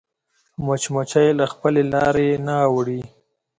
[0.65, 3.01] مچمچۍ له خپلې لارې نه اوړي